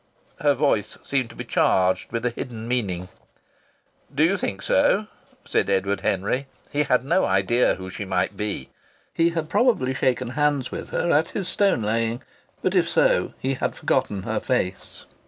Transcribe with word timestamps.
Her 0.39 0.55
voice 0.55 0.97
seemed 1.03 1.29
to 1.29 1.35
be 1.35 1.43
charged 1.43 2.11
with 2.11 2.25
a 2.25 2.31
hidden 2.31 2.67
meaning. 2.67 3.09
"D'you 4.11 4.35
think 4.35 4.63
so?" 4.63 5.05
said 5.45 5.69
Edward 5.69 6.01
Henry. 6.01 6.47
He 6.71 6.81
had 6.81 7.05
no 7.05 7.23
idea 7.23 7.75
who 7.75 7.91
she 7.91 8.03
might 8.03 8.35
be. 8.35 8.71
He 9.13 9.29
had 9.29 9.47
probably 9.47 9.93
shaken 9.93 10.29
hands 10.29 10.71
with 10.71 10.89
her 10.89 11.11
at 11.11 11.27
his 11.37 11.47
stone 11.47 11.83
laying, 11.83 12.23
but 12.63 12.73
if 12.73 12.89
so 12.89 13.35
he 13.37 13.53
had 13.53 13.75
forgotten 13.75 14.23
her 14.23 14.39
face. 14.39 15.05